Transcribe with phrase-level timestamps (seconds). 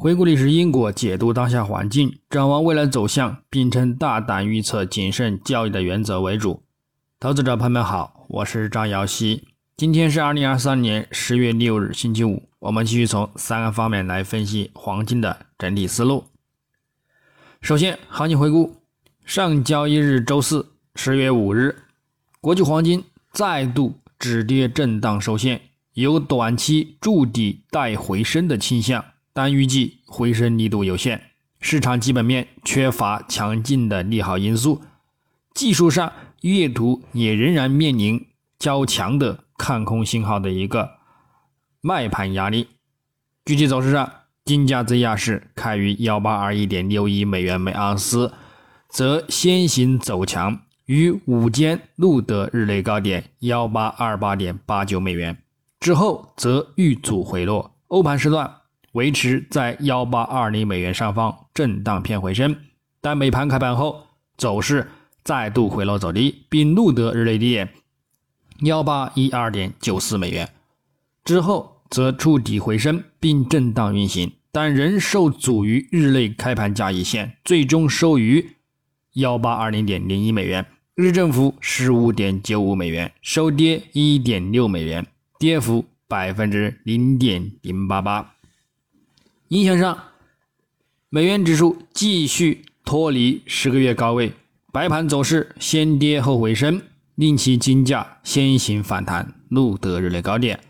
[0.00, 6.62] 回顾历史因果，解读当下环境，展望未来走向，秉承大胆预测、谨慎交易的原则为主。
[7.18, 9.44] 投资者朋友们好，我是张瑶希。
[9.76, 12.48] 今天是二零二三年十月六日，星期五。
[12.60, 16.24] 我们继续从三个方面来分析黄金的整体思路。
[17.60, 18.76] 首先，行情回顾：
[19.26, 21.76] 上交易日周四，十月五日，
[22.40, 25.60] 国际黄金再度止跌震荡收线，
[25.92, 29.04] 有短期筑底待回升的倾向，
[29.42, 31.22] 但预计回升力度有限。
[31.60, 34.82] 市场基本面缺乏强劲的利好因素，
[35.54, 38.26] 技术上月图也仍然面临
[38.58, 40.90] 较强的看空信号的一个。
[41.80, 42.68] 卖盘压力，
[43.46, 44.12] 具体走势上，
[44.44, 48.34] 金价在亚市开于幺八二一点六一美元每盎司，
[48.90, 55.38] 则先行走强，于午间录得日内高点幺八二八点八九美元，
[55.80, 58.59] 之后则遇阻回落，欧盘时段
[58.92, 62.56] 维持在幺八二零美元上方震荡偏回升，
[63.00, 64.90] 但美盘开盘后走势
[65.22, 67.68] 再度回落走低，并录得日内低点
[68.62, 70.48] 幺八一二点九四美元。
[71.24, 78.56] 之后则触底回升并震荡运行，但仍受阻于日内开盘价一线，最终收于
[79.12, 85.06] 幺八二零点零一美元，日振幅十五点九五美元，收跌一点六美元，
[85.38, 88.34] 跌幅百分之零点零八八。
[89.50, 89.98] 影响上，
[91.08, 94.32] 美元指数继续脱离十个月高位，
[94.72, 96.80] 白盘走势先跌后回升，
[97.16, 100.60] 令其金价先行反弹，录得日内高点。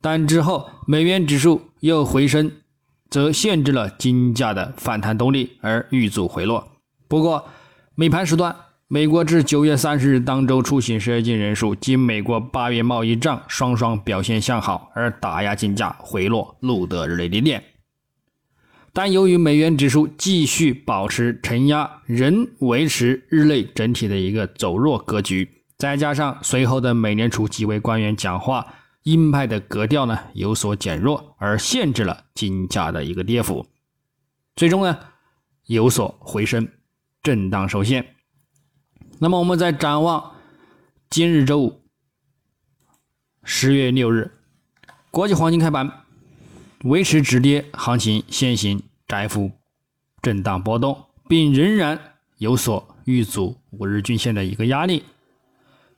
[0.00, 2.50] 但之后美元指数又回升，
[3.08, 6.66] 则限制了金价的反弹动力，而遇阻回落。
[7.06, 7.48] 不过，
[7.94, 8.56] 美盘时段，
[8.88, 17.62] 美国至九月三十日当周出行失业金人数及美国八月贸易账双双表现向好，而打压金价回落，录得日内低点。
[18.92, 28.74] 但由于美元指数继续保持承压，仍维持日内整体的一个走弱格局，再加上随后的美联储几位官员讲话。
[29.04, 33.66] 鹰派的格调呢有所减弱，而限制了金价的一个跌幅，
[34.54, 34.98] 最终呢
[35.64, 36.68] 有所回升，
[37.22, 38.16] 震荡收线。
[39.18, 40.32] 那么我们再展望
[41.08, 41.80] 今日周五，
[43.42, 44.30] 十月六日，
[45.10, 45.90] 国际黄金开盘
[46.84, 49.50] 维持止跌行情，先行窄幅
[50.22, 51.98] 震荡波动，并仍然
[52.38, 55.02] 有所遇阻五日均线的一个压力。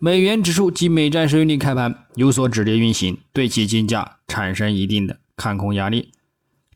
[0.00, 6.10] 美元指数及美债收益率开盘有所止跌运行，对其金价产生一定的看空压力。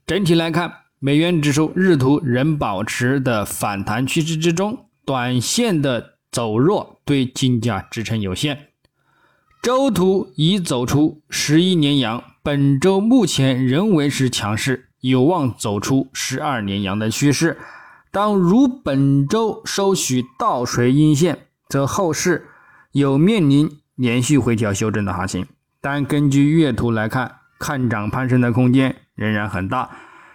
[0.06, 8.67] 整体来看，美元指数日图仍保持的反弹趋势之中，短线的走弱对金价支撑有限。
[9.60, 17.58] 周图已走出十一年阳，本周目前仍维持强势，有望走出十二年阳的趋势。
[18.10, 22.48] 当如本周收取倒锤阴线，则后市。
[22.92, 25.46] 有面临连续回调修正的行情，
[25.80, 29.90] 但根据月图来看，看涨攀升的空间仍然很大，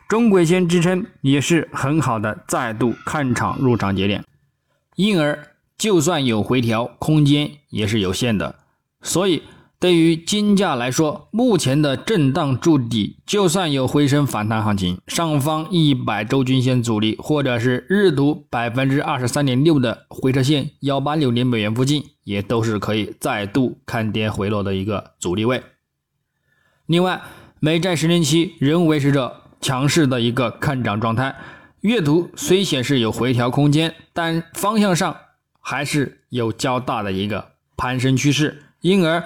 [0.08, 4.24] 中轨线支撑也是很好的再度看场入场节点，
[4.96, 5.48] 因而
[5.78, 8.56] 就算有回调，空间也是有限的，
[9.04, 9.44] 所以。
[9.80, 25.62] 对于金价来说，目前的震荡筑底，就算有回升反弹行情，上方一百周均线阻力，或者是日图百分之二十三点六的回撤线幺八六零美元附近，也都是可以再度看跌回落的一个阻力位。
[26.86, 27.22] 另外，
[27.60, 31.36] 美债十年期仍维持着强势的一个看涨状态，
[31.82, 35.14] 月图虽显示有回调空间，但方向上
[35.60, 39.24] 还是有较大的一个攀升趋势，因而。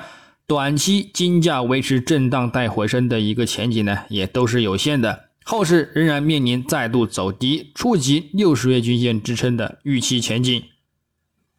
[0.50, 5.26] 短期金价维持震荡带回升的一个前景呢，也都是有限的。
[5.44, 10.64] 后市仍然面临再度走低、触及六十月均线支撑的预期前景。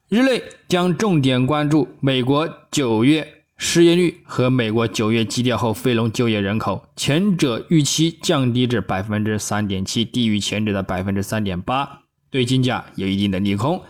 [0.08, 3.28] 日内将重点关注美国九月
[3.58, 13.82] 失业率和美国九月基调后非农就业人口，前者预期降低至百分之三点七，低于前者的百分之三点八，对金价有一定的利空。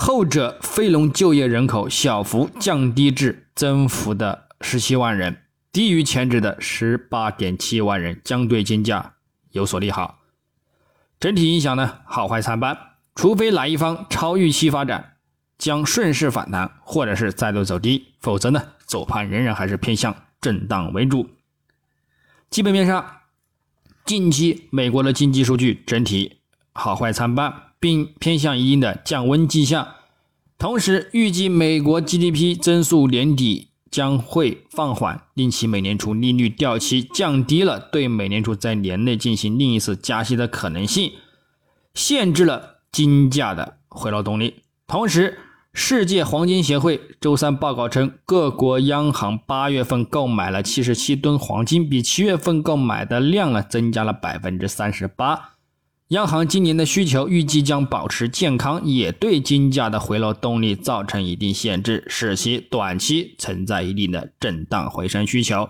[0.00, 5.42] 后者非农就业人口小幅降低至增幅的十七万人，
[5.72, 9.14] 低于前值的十八点七万人，将对金价
[9.50, 10.20] 有所利好。
[11.18, 12.78] 整体影响呢，好坏参半，
[13.16, 15.16] 除非哪一方超预期发展，
[15.58, 21.28] 将顺势反弹，或者是再度走低，否则呢，走盘仍然还是偏向震荡为主。
[22.50, 23.22] 基本面上，
[24.06, 26.38] 近期美国的经济数据整体
[26.72, 27.62] 好坏参半。
[27.80, 29.88] 并偏向一定的降温迹象，
[30.58, 41.12] 同时预计美国 GDP 增速年底将会放缓，令其美联储利率掉期，降低了对美联储在年内进行另一次加息的可能性，
[41.94, 44.62] 限制了金价的回落动力。
[44.86, 45.38] 同时，
[45.72, 55.57] 世界黄金协会周三报告称，各国央行八月份购买了七十七吨黄金，比七月份购买的量呢增加了百分之三十八。
[56.08, 65.68] 央行今年的需求预计将保持健康，也对金价的回落动力造成一定限制，使其短期存在一定的震荡回升需求。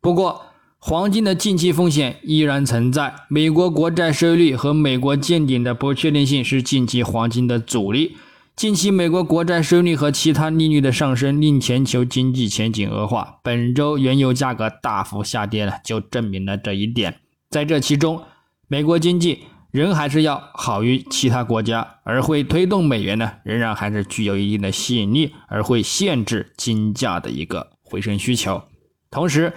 [0.00, 0.42] 不过，
[0.78, 8.16] 黄金的近期风险依然存在，美国国债收益率和美国见顶的不确定性是近期黄金的阻力。
[8.54, 13.40] 近期美国国债收益率和其他利率的上升，令全球经济前景恶化。
[13.42, 17.16] 本周原油价格大幅下跌了，就证明了这一点。
[17.50, 18.22] 在这其中，
[18.68, 28.62] 美国经济仍还是要好于其他国家，而会推动美元呢，仍然还是具有一定的吸引力，而会限制金价的一个回升需求。
[29.10, 29.52] 同时，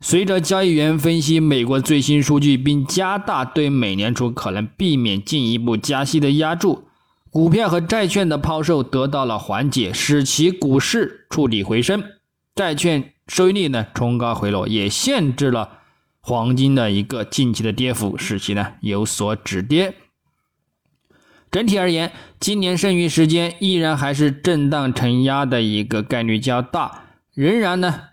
[0.00, 6.84] 随着交易员分析美国最新数据，并加大对美联储可能避免进一步加息的压注，
[7.30, 12.02] 股票和债券的抛售得到了缓解，使其股市触底回升，
[12.54, 15.80] 债券收益率呢冲高回落，也限制了。
[16.26, 19.94] 黄金的一个近期的跌幅，使其呢有所止跌。
[21.50, 27.02] 整体而言，今年剩余时间依然还是震荡承压的一个概率较大，
[27.34, 28.04] 仍然呢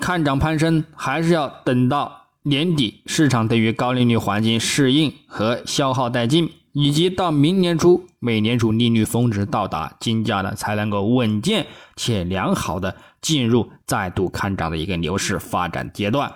[0.00, 16.34] 看涨攀升，还是要等到年底市场对于高利率环境适应和消耗殆尽，以及到明年初美联储利率峰值到达，金价呢才能够稳健且良好的进入再度看涨的一个牛市发展阶段。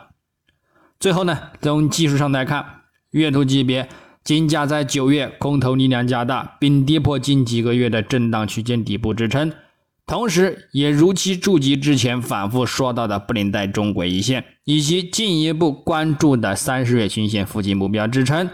[1.00, 2.82] 最后呢，从技术上来看，
[3.12, 3.88] 月图级别
[4.22, 9.50] 金价在九月空头力量加大，并跌破近几个月的震荡区间底部支撑，
[10.06, 18.50] 同时也如期触及之前反复说到的布林带中轨一线，以及进一步关注的三十月均线附近目标支撑。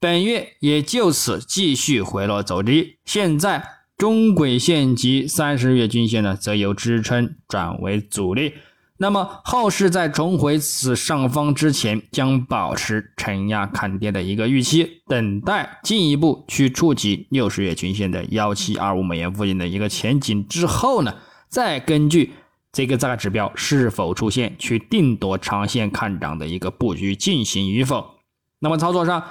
[0.00, 3.62] 本月也就此继续回落走低，现在
[3.96, 8.54] 中轨线及三十月均线呢，则由支撑转为阻力。
[8.98, 21.14] 那么后市在重回此上方之前，将保持承压看跌的一个预期，等待进一步去触及六十月均线的幺七二五美元附近的一个前景之后呢，
[21.48, 22.32] 再根据
[22.72, 28.14] 这个价格指标是否出现，去定夺长线看涨的一个布局进行与否。
[28.58, 29.22] 那么操作上。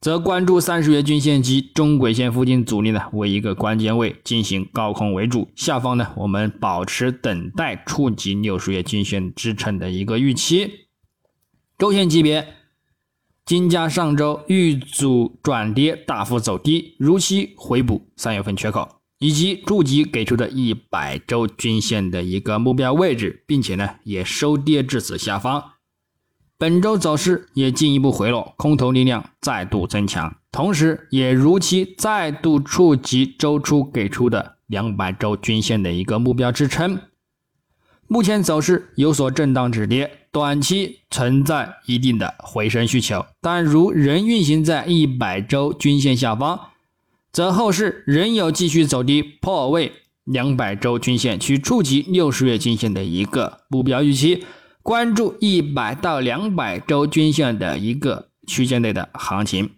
[0.00, 10.86] 则关注三十月均线及中轨线附近阻力呢为一个关键位进行高空为主，下方呢我们保持等待触及六十月均线支撑的一个预期。
[11.76, 12.46] 周线级别，
[13.44, 25.72] 金价上周遇阻转跌大幅走低，如期回补三月份缺口，以及触及给出的一百周均线的一个目标位置，并且呢也收跌至此下方。
[26.60, 36.98] 本周走势也进一步回落，空头力量再度增强，同时也如期再度触及周初给出的两百周均线的一个目标支撑。
[38.08, 46.58] 目前走势有所震荡止跌，短期存在一定的回升需求，但如仍运行在一百周均线下方，
[47.30, 49.92] 则后市仍有继续走低破位
[50.24, 54.42] 两百周均线，去触及六十月均线的一个目标预期。
[54.88, 59.68] 关注一百到两百周均线的一个区间内的行情。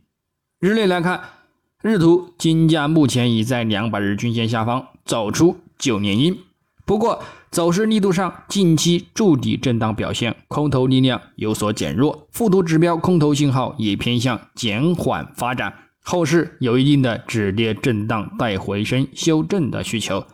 [0.60, 1.20] 日内来看，
[1.82, 6.38] 日图金价目前已在两百日均线下方走出九连阴，
[6.86, 15.74] 不过走势力度上近期筑底震荡表现，空头力量有所减弱，附图指标空头信号也偏向减缓发展，
[16.04, 20.24] 后市有一定的止跌震荡带回升修正的需求。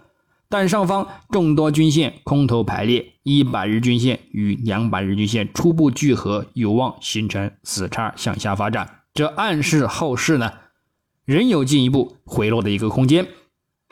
[0.48, 9.00] 但上方众多均线空头排列，一百日均线与两百日均线初步聚合，有望形成死叉向下发展。
[9.12, 10.52] 这暗示后市呢
[11.24, 13.26] 仍有进一步回落的一个空间，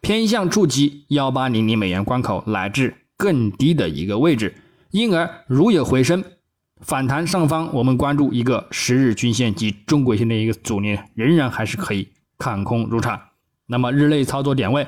[0.00, 4.54] 偏向触及幺八零零美元关口乃至更低的一个位置。
[4.92, 6.23] 因而如有回升
[6.80, 13.20] 反弹，上方我们关注一个十日均线及中轨线的一个阻力，仍然还是可以看空入场。
[13.66, 14.87] 那么日内操作点位，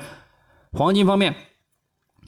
[0.71, 1.35] 黄金方面。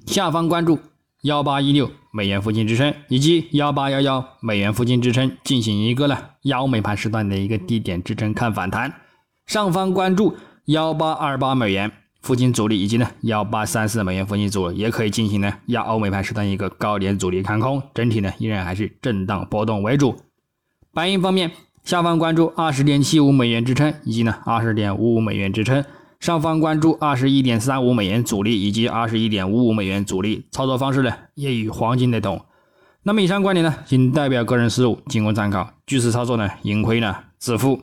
[0.10, 0.80] 下方关注
[1.22, 8.92] 幺八一六美元附近支撑，以及幺八幺幺美元附近支撑，进行一个呢幺美盘时段的一个低点支撑看反弹。
[9.46, 10.36] 上方关注
[10.66, 11.92] 幺八二八美元
[12.24, 17.84] 附近阻力，以及呢幺八三四美元附近阻力，也可以进行呢亚欧美盘时段一个高点阻力看空。
[17.94, 20.16] 整体呢依然还是震荡波动为主。
[20.92, 21.51] 白银方面，
[21.84, 25.86] 下方关注二十点七五美元支撑，以及呢二十点五五美元支撑。
[26.20, 32.46] 上方关注二十一点三五美元阻力以及二十一点五五美元阻力，操作方式呢也与黄金雷同。
[33.04, 35.72] 那么以上观点呢，仅代表个人思路，仅供参考。
[35.88, 37.82] 据此操作呢，盈亏呢自负。